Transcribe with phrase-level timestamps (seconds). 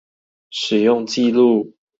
[0.49, 1.73] 使用紀錄